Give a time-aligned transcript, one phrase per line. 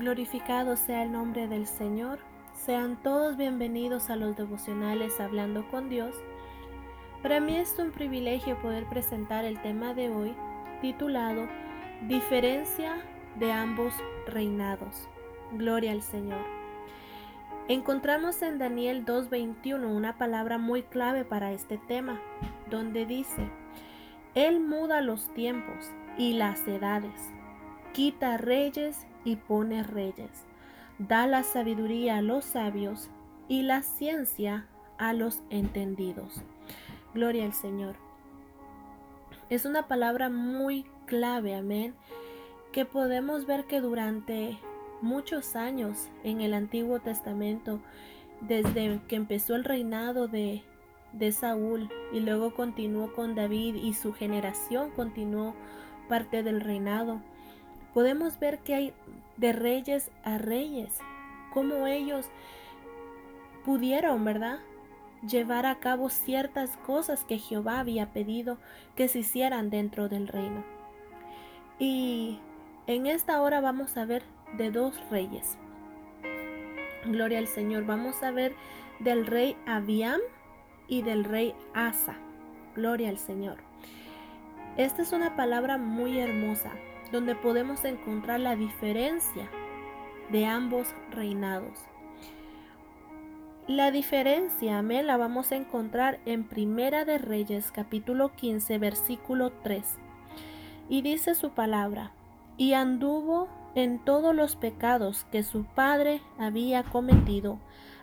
[0.00, 2.20] Glorificado sea el nombre del Señor.
[2.54, 6.16] Sean todos bienvenidos a los devocionales Hablando con Dios.
[7.22, 10.34] Para mí es un privilegio poder presentar el tema de hoy
[10.80, 11.46] titulado
[12.08, 12.94] Diferencia
[13.38, 13.92] de ambos
[14.26, 15.06] reinados.
[15.52, 16.46] Gloria al Señor.
[17.68, 22.18] Encontramos en Daniel 2.21 una palabra muy clave para este tema,
[22.70, 23.50] donde dice,
[24.34, 27.20] Él muda los tiempos y las edades,
[27.92, 30.46] quita reyes y pone reyes,
[30.98, 33.10] da la sabiduría a los sabios
[33.48, 34.66] y la ciencia
[34.98, 36.42] a los entendidos.
[37.14, 37.96] Gloria al Señor.
[39.48, 41.94] Es una palabra muy clave, amén,
[42.72, 44.58] que podemos ver que durante
[45.02, 47.80] muchos años en el Antiguo Testamento,
[48.40, 50.62] desde que empezó el reinado de,
[51.12, 55.54] de Saúl y luego continuó con David y su generación continuó
[56.08, 57.20] parte del reinado,
[57.94, 58.92] podemos ver que hay
[59.36, 60.98] de reyes a reyes,
[61.52, 62.28] como ellos
[63.64, 64.58] pudieron, ¿verdad?
[65.26, 68.58] Llevar a cabo ciertas cosas que Jehová había pedido
[68.96, 70.64] que se hicieran dentro del reino.
[71.78, 72.38] Y
[72.86, 74.22] en esta hora vamos a ver
[74.56, 75.58] de dos reyes.
[77.04, 77.86] Gloria al Señor.
[77.86, 78.54] Vamos a ver
[78.98, 80.20] del rey Abiam
[80.88, 82.16] y del rey Asa.
[82.74, 83.58] Gloria al Señor.
[84.76, 86.70] Esta es una palabra muy hermosa,
[87.12, 89.48] donde podemos encontrar la diferencia
[90.30, 91.78] de ambos reinados.
[93.66, 99.84] La diferencia, amén, la vamos a encontrar en Primera de Reyes, capítulo 15, versículo 3.
[100.88, 102.12] Y dice su palabra,
[102.56, 107.58] y anduvo en todos los pecados que su padre había cometido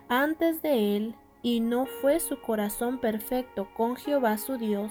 [0.08, 4.90] antes de él, y no fue su corazón perfecto con Jehová su Dios,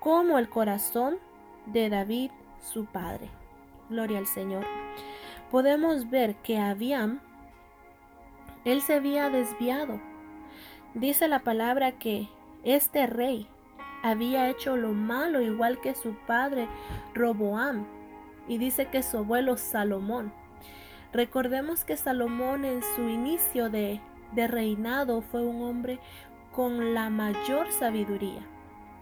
[0.00, 1.18] como el corazón
[1.66, 3.28] de David su padre.
[3.88, 4.64] Gloria al Señor.
[5.50, 7.20] Podemos ver que Abiam,
[8.64, 10.00] él se había desviado.
[10.94, 12.28] Dice la palabra que
[12.64, 13.46] este rey
[14.02, 16.68] había hecho lo malo igual que su padre
[17.14, 17.86] Roboam
[18.48, 20.32] y dice que su abuelo Salomón.
[21.12, 24.00] Recordemos que Salomón en su inicio de,
[24.32, 25.98] de reinado fue un hombre
[26.52, 28.42] con la mayor sabiduría,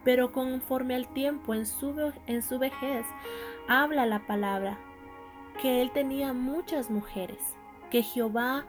[0.04, 3.06] pero conforme al tiempo en su, vejez
[3.68, 4.78] habla la palabra
[5.60, 7.38] que él tenía muchas mujeres,
[7.90, 8.66] que Jehová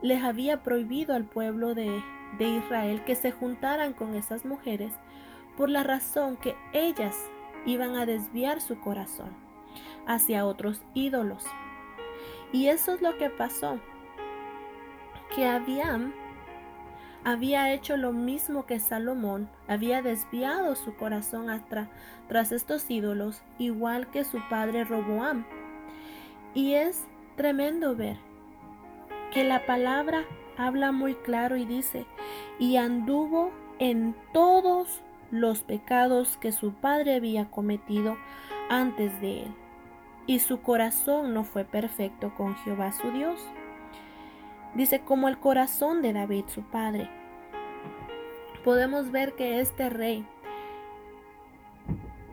[0.00, 2.02] les había prohibido al pueblo de,
[2.38, 4.92] de Israel que se juntaran con esas mujeres
[5.56, 7.16] por la razón que ellas
[7.66, 9.30] iban a desviar su corazón
[10.06, 11.44] hacia otros ídolos.
[12.52, 13.78] Y eso es lo que pasó,
[15.34, 16.12] que Abiam
[17.24, 21.46] había hecho lo mismo que Salomón, había desviado su corazón
[22.28, 25.44] tras estos ídolos, igual que su padre Roboam.
[26.54, 27.06] Y es
[27.36, 28.16] tremendo ver
[29.32, 30.24] que la palabra
[30.56, 32.06] habla muy claro y dice,
[32.58, 35.00] y anduvo en todos
[35.30, 38.16] los pecados que su padre había cometido
[38.68, 39.54] antes de él
[40.26, 43.40] y su corazón no fue perfecto con Jehová su Dios.
[44.74, 47.08] Dice como el corazón de David su padre.
[48.64, 50.26] Podemos ver que este rey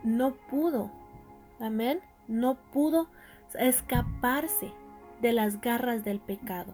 [0.04, 0.92] no pudo,
[1.60, 3.10] amén, no pudo
[3.56, 4.72] escaparse
[5.22, 6.74] de las garras del pecado.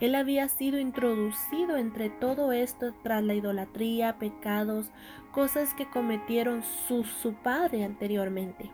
[0.00, 4.90] Él había sido introducido entre todo esto tras la idolatría, pecados,
[5.32, 8.70] cosas que cometieron su, su padre anteriormente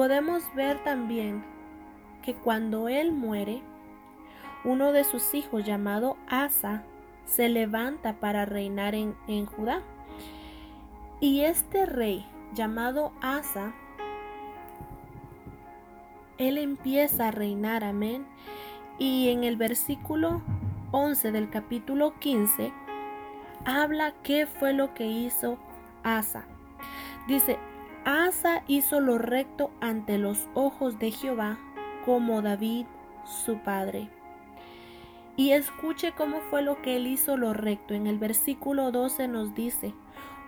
[0.00, 1.44] podemos ver también
[2.22, 3.62] que cuando él muere,
[4.64, 6.82] uno de sus hijos llamado Asa
[7.24, 9.82] se levanta para reinar en, en Judá.
[11.20, 13.72] Y este rey llamado Asa,
[16.38, 18.26] él empieza a reinar, amén.
[18.98, 20.42] Y en el versículo
[20.92, 22.72] 11 del capítulo 15
[23.64, 25.58] habla qué fue lo que hizo
[26.02, 26.44] Asa.
[27.28, 27.58] Dice,
[28.04, 31.58] Asa hizo lo recto ante los ojos de Jehová,
[32.04, 32.86] como David
[33.24, 34.08] su padre.
[35.40, 37.94] Y escuche cómo fue lo que él hizo lo recto.
[37.94, 39.94] En el versículo 12 nos dice,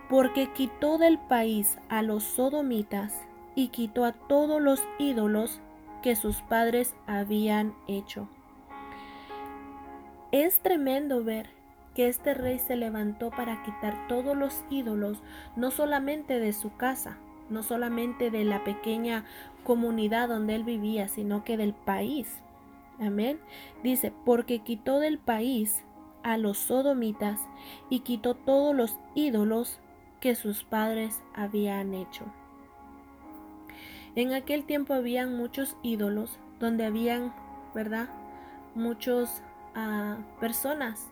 [0.07, 3.19] porque quitó del país a los sodomitas
[3.55, 5.61] y quitó a todos los ídolos
[6.03, 8.29] que sus padres habían hecho.
[10.31, 11.49] Es tremendo ver
[11.95, 15.23] que este rey se levantó para quitar todos los ídolos,
[15.55, 17.17] no solamente de su casa,
[17.49, 19.25] no solamente de la pequeña
[19.63, 22.43] comunidad donde él vivía, sino que del país.
[23.05, 23.39] Amén.
[23.83, 25.83] Dice, porque quitó del país
[26.23, 27.39] a los sodomitas
[27.89, 29.79] y quitó todos los ídolos
[30.19, 32.25] que sus padres habían hecho.
[34.15, 37.33] En aquel tiempo habían muchos ídolos donde habían
[37.73, 38.09] ¿verdad?
[38.75, 39.41] Muchos
[39.75, 41.09] ah, personas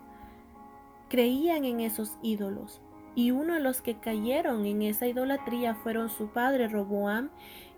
[1.10, 2.82] creían en esos ídolos.
[3.14, 7.30] Y uno de los que cayeron en esa idolatría fueron su padre Roboam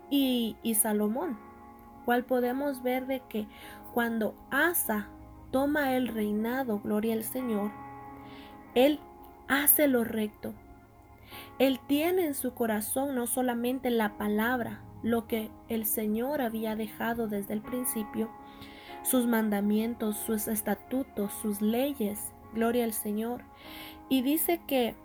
[0.08, 1.36] y, y Salomón,
[2.04, 3.48] cual podemos ver de que
[3.94, 5.06] cuando Asa
[5.52, 7.70] toma el reinado, gloria al Señor,
[8.74, 8.98] él
[9.46, 10.52] hace lo recto.
[11.60, 17.28] Él tiene en su corazón no solamente la palabra, lo que el Señor había dejado
[17.28, 18.30] desde el principio,
[19.04, 23.44] sus mandamientos, sus estatutos, sus leyes, gloria al Señor.
[24.08, 24.96] Y dice que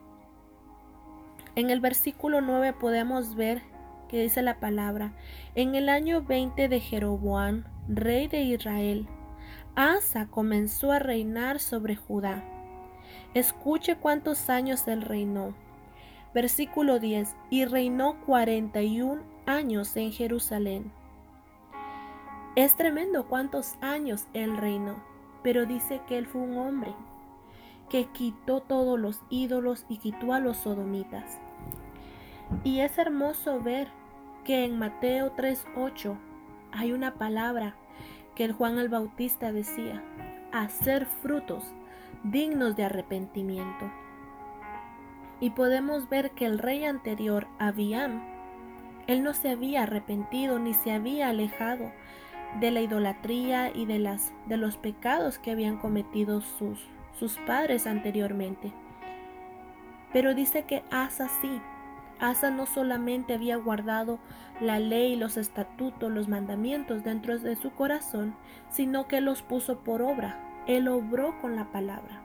[1.54, 3.62] en el versículo 9 podemos ver
[4.08, 5.14] que dice la palabra,
[5.54, 9.08] en el año 20 de Jeroboam, rey de Israel,
[9.76, 12.44] Asa comenzó a reinar sobre Judá.
[13.34, 15.56] Escuche cuántos años él reinó.
[16.34, 20.92] Versículo 10, y reinó 41 años en Jerusalén.
[22.56, 25.04] Es tremendo cuántos años él reinó,
[25.42, 26.94] pero dice que él fue un hombre
[27.90, 31.40] que quitó todos los ídolos y quitó a los sodomitas.
[32.64, 33.88] Y es hermoso ver
[34.44, 36.18] que en Mateo 3:8
[36.72, 37.76] hay una palabra
[38.48, 40.02] Juan el Bautista decía,
[40.52, 41.64] hacer frutos
[42.24, 43.92] dignos de arrepentimiento.
[45.42, 48.24] Y podemos ver que el rey anterior, Abiam,
[49.08, 51.92] él no se había arrepentido ni se había alejado
[52.60, 56.80] de la idolatría y de, las, de los pecados que habían cometido sus,
[57.20, 58.72] sus padres anteriormente.
[60.12, 61.62] Pero dice que Asa sí.
[62.20, 64.20] Asa no solamente había guardado
[64.60, 68.36] la ley, los estatutos, los mandamientos dentro de su corazón,
[68.70, 70.64] sino que los puso por obra.
[70.68, 72.22] Él obró con la palabra.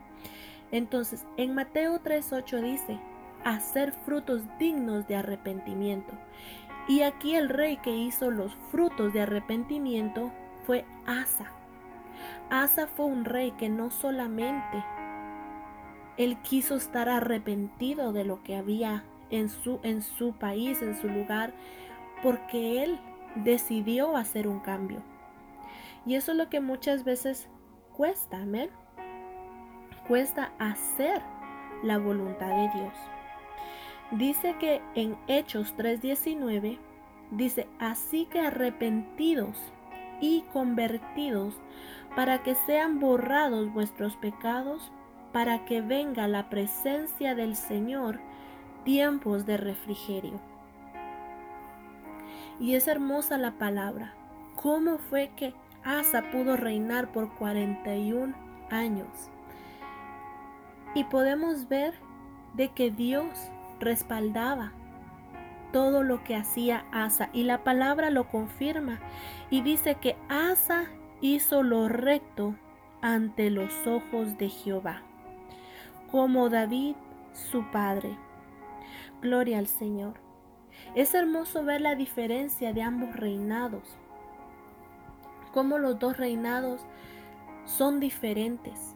[0.73, 2.99] Entonces, en Mateo 3:8 dice,
[3.45, 6.15] hacer frutos dignos de arrepentimiento.
[6.89, 10.33] Y aquí el rey que hizo los frutos de arrepentimiento
[10.67, 11.47] fue Asa.
[12.51, 14.85] Asa fue un rey que no solamente
[16.17, 21.09] él quiso estar arrepentido de lo que había en su, en su país, en su
[21.09, 21.53] lugar,
[22.23, 22.99] porque él
[23.37, 25.03] decidió hacer un cambio.
[26.07, 27.49] Y eso es lo que muchas veces
[27.93, 28.71] cuesta, amén.
[30.07, 31.23] Cuesta hacer
[31.83, 32.95] la voluntad de Dios.
[34.11, 36.79] Dice que en Hechos 3:19
[37.31, 39.57] dice, así que arrepentidos
[40.21, 41.61] y convertidos
[42.15, 44.93] para que sean borrados vuestros pecados,
[45.33, 48.21] para que venga la presencia del Señor
[48.85, 50.41] tiempos de refrigerio.
[52.61, 54.15] Y es hermosa la palabra.
[54.57, 58.35] ¿Cómo fue que Asa pudo reinar por 41
[58.71, 59.31] años?
[60.95, 61.95] Y podemos ver
[62.55, 63.51] de que Dios
[63.81, 64.73] respaldaba
[65.73, 69.01] todo lo que hacía Asa y la palabra lo confirma
[69.51, 70.85] y dice que Asa
[71.21, 72.55] hizo lo recto
[73.03, 75.03] ante los ojos de Jehová,
[76.13, 76.95] como David
[77.33, 78.17] su padre.
[79.23, 80.15] Gloria al Señor.
[80.95, 83.97] Es hermoso ver la diferencia de ambos reinados,
[85.53, 86.85] como los dos reinados
[87.65, 88.95] son diferentes.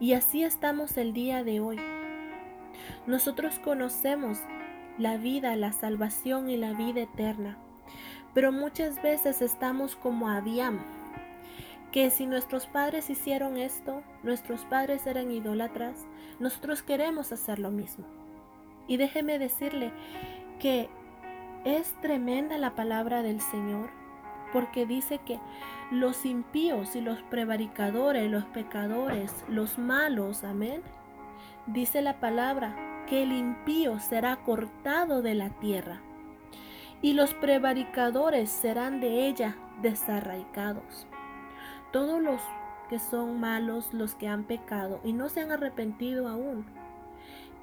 [0.00, 1.78] Y así estamos el día de hoy.
[3.06, 4.40] Nosotros conocemos
[4.98, 7.56] la vida, la salvación y la vida eterna,
[8.32, 10.80] pero muchas veces estamos como Abiam,
[11.92, 16.06] que si nuestros padres hicieron esto, nuestros padres eran idólatras,
[16.40, 18.23] nosotros queremos hacer lo mismo.
[18.86, 19.92] Y déjeme decirle
[20.58, 20.88] que
[21.64, 23.90] es tremenda la palabra del Señor,
[24.52, 25.40] porque dice que
[25.90, 30.82] los impíos y los prevaricadores, los pecadores, los malos, amén,
[31.66, 32.76] dice la palabra
[33.08, 36.00] que el impío será cortado de la tierra
[37.02, 41.06] y los prevaricadores serán de ella desarraigados.
[41.92, 42.40] Todos los
[42.88, 46.64] que son malos, los que han pecado y no se han arrepentido aún,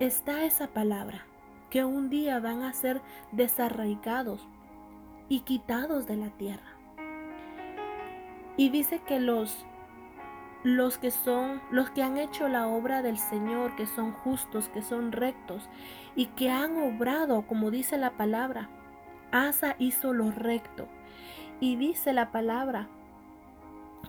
[0.05, 1.25] está esa palabra,
[1.69, 4.47] que un día van a ser desarraigados
[5.29, 6.75] y quitados de la tierra.
[8.57, 9.65] Y dice que los
[10.63, 14.83] los que son los que han hecho la obra del Señor, que son justos, que
[14.83, 15.67] son rectos
[16.15, 18.69] y que han obrado como dice la palabra.
[19.31, 20.87] Asa hizo lo recto
[21.59, 22.87] y dice la palabra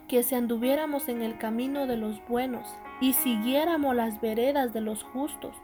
[0.08, 2.68] que si anduviéramos en el camino de los buenos
[3.00, 5.56] y siguiéramos las veredas de los justos,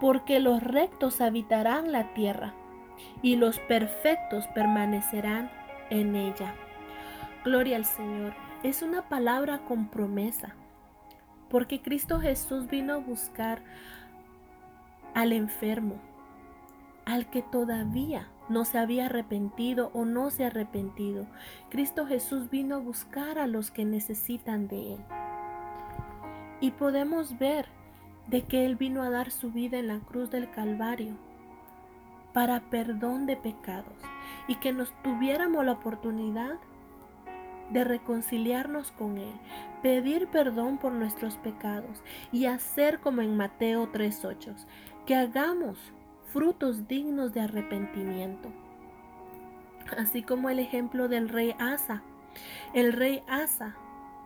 [0.00, 2.54] porque los rectos habitarán la tierra
[3.22, 5.50] y los perfectos permanecerán
[5.90, 6.54] en ella.
[7.44, 8.34] Gloria al Señor.
[8.62, 10.54] Es una palabra con promesa,
[11.50, 13.62] porque Cristo Jesús vino a buscar
[15.12, 16.00] al enfermo,
[17.04, 21.26] al que todavía no se había arrepentido o no se ha arrepentido.
[21.70, 25.00] Cristo Jesús vino a buscar a los que necesitan de Él.
[26.60, 27.66] Y podemos ver
[28.28, 31.14] de que Él vino a dar su vida en la cruz del Calvario
[32.32, 33.96] para perdón de pecados
[34.48, 36.58] y que nos tuviéramos la oportunidad
[37.70, 39.32] de reconciliarnos con Él,
[39.82, 42.02] pedir perdón por nuestros pecados
[42.32, 44.54] y hacer como en Mateo 3.8,
[45.06, 45.78] que hagamos
[46.32, 48.50] frutos dignos de arrepentimiento.
[49.96, 52.02] Así como el ejemplo del rey Asa.
[52.72, 53.76] El rey Asa,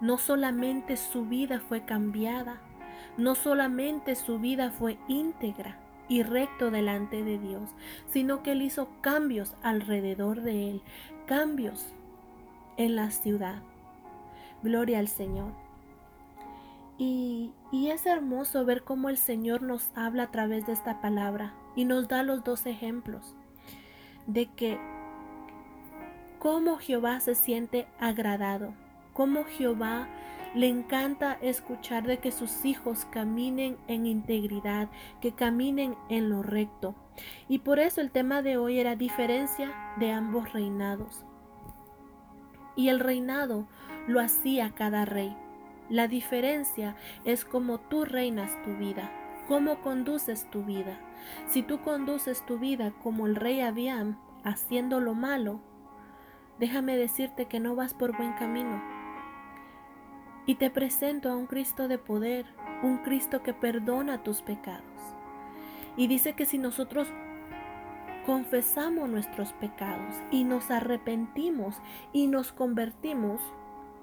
[0.01, 2.61] no solamente su vida fue cambiada,
[3.19, 5.77] no solamente su vida fue íntegra
[6.09, 7.69] y recto delante de Dios,
[8.09, 10.83] sino que él hizo cambios alrededor de él,
[11.27, 11.93] cambios
[12.79, 13.63] en la ciudad.
[14.63, 15.53] Gloria al Señor.
[16.97, 21.55] Y, y, es hermoso ver cómo el Señor nos habla a través de esta palabra
[21.77, 23.37] y nos da los dos ejemplos
[24.27, 24.81] de que
[26.41, 28.75] cómo Jehová se siente agradado,
[29.13, 30.09] cómo Jehová
[30.55, 34.89] le encanta escuchar de que sus hijos caminen en integridad,
[35.21, 36.95] que caminen en lo recto.
[37.49, 41.25] Y por eso el tema de hoy era diferencia de ambos reinados.
[42.77, 43.67] Y el reinado
[44.07, 45.37] lo hacía cada rey.
[45.91, 49.11] La diferencia es cómo tú reinas tu vida,
[49.49, 50.99] cómo conduces tu vida.
[51.49, 55.61] Si tú conduces tu vida como el rey Abiam, haciendo lo malo,
[56.59, 58.98] déjame decirte que no vas por buen camino
[60.49, 62.47] y te presento a un Cristo de poder,
[62.83, 64.83] un Cristo que perdona tus pecados.
[65.95, 67.07] Y dice que si nosotros
[68.25, 71.77] confesamos nuestros pecados y nos arrepentimos
[72.15, 73.43] y nos convertimos,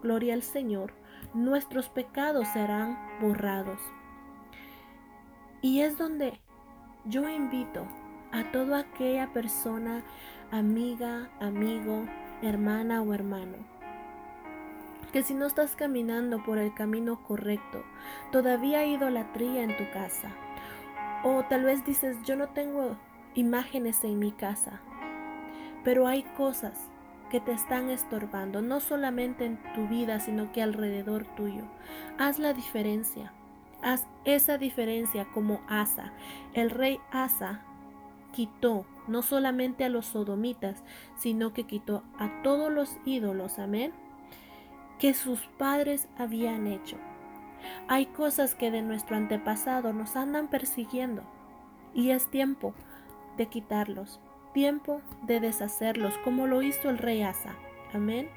[0.04, 0.94] gloria al Señor,
[1.34, 3.80] nuestros pecados serán borrados.
[5.64, 6.40] Y es donde
[7.06, 7.88] yo invito
[8.32, 10.04] a toda aquella persona,
[10.52, 12.06] amiga, amigo,
[12.44, 13.58] hermana o hermano,
[15.12, 17.84] que si no estás caminando por el camino correcto,
[18.32, 20.30] todavía hay idolatría en tu casa.
[21.24, 22.98] O tal vez dices, yo no tengo
[23.34, 24.80] imágenes en mi casa,
[25.84, 26.90] pero hay cosas
[27.30, 31.64] que te están estorbando, no solamente en tu vida, sino que alrededor tuyo.
[32.18, 33.34] Haz la diferencia.
[33.82, 36.14] Haz esa diferencia como Asa.
[36.54, 37.62] El rey Asa
[38.32, 40.84] quitó no solamente a los sodomitas,
[41.18, 43.60] sino que quitó a todos los ídolos.
[43.60, 44.05] Amén
[45.00, 46.98] que sus padres habían hecho.
[47.88, 51.24] Hay cosas que de nuestro antepasado nos andan persiguiendo
[51.94, 52.74] y es tiempo
[53.38, 54.20] de quitarlos,
[54.54, 57.56] tiempo de deshacerlos, como lo hizo el rey Asa.
[57.94, 58.30] Amén.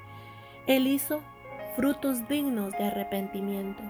[0.67, 1.21] Él hizo
[1.77, 3.83] frutos dignos de arrepentimiento.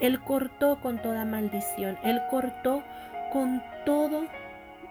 [0.00, 2.82] Él cortó con toda maldición, él cortó
[3.32, 4.24] con todo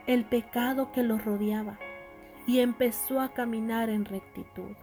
[0.05, 1.77] el pecado que lo rodeaba
[2.45, 4.75] y empezó a caminar en rectitud.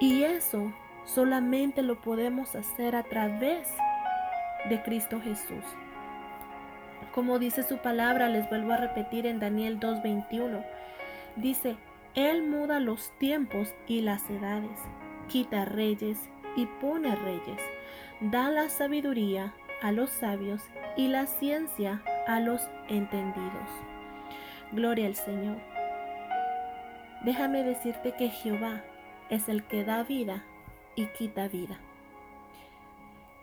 [0.00, 0.72] Y eso
[1.06, 3.68] solamente lo podemos hacer a través
[4.68, 5.64] de Cristo Jesús.
[7.14, 10.62] Como dice su palabra, les vuelvo a repetir en Daniel 2.21,
[11.36, 11.76] dice,
[12.14, 14.78] Él muda los tiempos y las edades,
[15.28, 16.18] quita reyes
[16.56, 17.60] y pone reyes,
[18.20, 20.62] da la sabiduría a los sabios
[20.96, 23.70] y la ciencia a los entendidos.
[24.72, 25.56] Gloria al Señor.
[27.24, 28.82] Déjame decirte que Jehová
[29.30, 30.44] es el que da vida
[30.96, 31.78] y quita vida.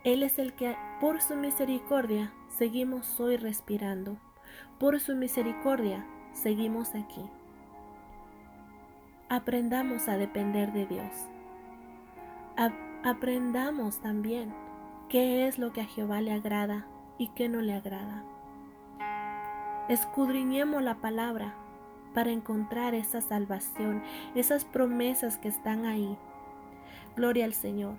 [0.03, 4.17] Él es el que por su misericordia seguimos hoy respirando.
[4.79, 7.21] Por su misericordia seguimos aquí.
[9.29, 11.29] Aprendamos a depender de Dios.
[13.05, 14.53] aprendamos también
[15.09, 16.85] qué es lo que a Jehová le agrada
[17.17, 18.23] y qué no le agrada.
[19.89, 21.53] Escudriñemos la palabra
[22.13, 24.01] para encontrar esa salvación,
[24.35, 26.17] esas promesas que están ahí
[27.15, 27.95] Gloria al Señor.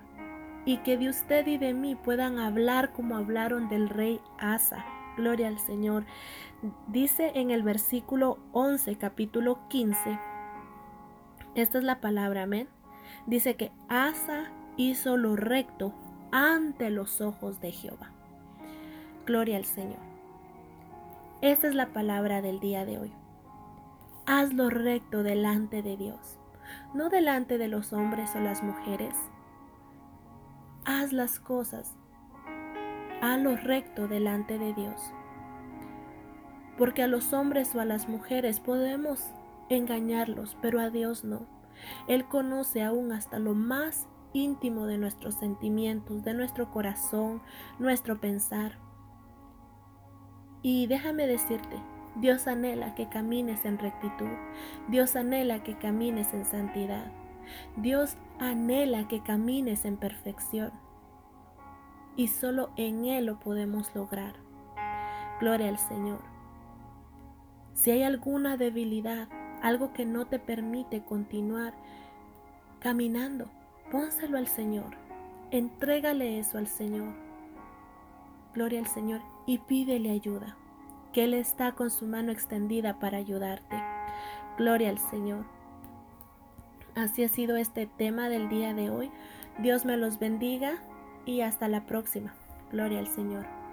[0.65, 4.85] Y que de usted y de mí puedan hablar como hablaron del rey Asa.
[5.17, 6.05] Gloria al Señor.
[6.89, 10.19] Dice en el versículo 11, capítulo 15.
[11.55, 12.69] Esta es la palabra, amén.
[13.27, 15.95] Dice que Asa hizo lo recto
[16.33, 18.11] ante los ojos de Jehová.
[19.27, 20.01] Gloria al Señor.
[21.43, 23.13] Esta es la palabra del día de hoy.
[24.27, 26.39] Haz lo recto delante de Dios
[26.95, 29.15] no delante de los hombres o las mujeres.
[30.85, 31.95] Haz las cosas
[33.23, 35.13] a lo recto delante de Dios.
[36.77, 39.33] Porque a los hombres o a las mujeres podemos
[39.69, 41.47] engañarlos, pero a Dios no.
[42.09, 47.41] Él conoce aún hasta lo más íntimo de nuestros sentimientos, de nuestro corazón,
[47.79, 48.79] nuestro pensar.
[50.63, 54.31] Y déjame decirte Dios anhela que camines en rectitud.
[54.89, 57.11] Dios anhela que camines en santidad.
[57.77, 60.73] Dios anhela que camines en perfección.
[62.17, 64.35] Y solo en Él lo podemos lograr.
[65.41, 66.21] Gloria al Señor.
[67.75, 69.29] Si hay alguna debilidad,
[69.61, 71.75] algo que no te permite continuar
[72.79, 73.51] caminando,
[73.91, 74.97] pónselo al Señor.
[75.51, 77.15] Entrégale eso al Señor.
[78.55, 80.57] Gloria al Señor y pídele ayuda,
[81.15, 83.77] que Él está con su mano extendida para ayudarte.
[84.59, 85.47] Gloria al Señor.
[86.97, 89.11] Así ha sido este tema del día de hoy.
[89.59, 90.75] Dios me los bendiga
[91.25, 92.35] y hasta la próxima.
[92.73, 93.64] Gloria al Señor.